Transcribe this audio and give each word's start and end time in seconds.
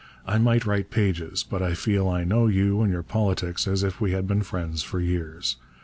I 0.25 0.39
might 0.39 0.65
write 0.65 0.89
pages, 0.89 1.45
but 1.47 1.61
I 1.61 1.75
feel 1.75 2.09
I 2.09 2.23
know 2.23 2.47
you 2.47 2.81
and 2.81 2.91
your 2.91 3.03
politics 3.03 3.67
as 3.67 3.83
if 3.83 4.01
we 4.01 4.13
had 4.13 4.27
been 4.27 4.41
friends 4.41 4.81
for 4.81 4.99
years. 4.99 5.57